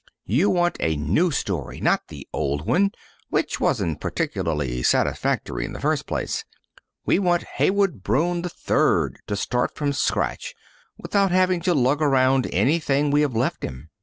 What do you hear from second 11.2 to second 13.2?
having to lug along anything